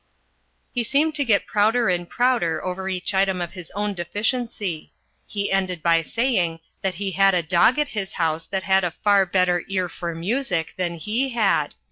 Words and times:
He 0.71 0.83
seemed 0.83 1.13
to 1.13 1.23
get 1.23 1.45
prouder 1.45 1.87
and 1.87 2.09
prouder 2.09 2.65
over 2.65 2.89
each 2.89 3.13
item 3.13 3.39
of 3.39 3.53
his 3.53 3.69
own 3.75 3.93
deficiency. 3.93 4.93
He 5.27 5.51
ended 5.51 5.83
by 5.83 6.01
saying 6.01 6.59
that 6.81 6.95
he 6.95 7.11
had 7.11 7.35
a 7.35 7.43
dog 7.43 7.77
at 7.77 7.89
his 7.89 8.13
house 8.13 8.47
that 8.47 8.63
had 8.63 8.83
a 8.83 8.89
far 8.89 9.27
better 9.27 9.63
ear 9.67 9.87
for 9.89 10.15
music 10.15 10.73
than 10.75 10.95
he 10.97 11.29
had. 11.29 11.75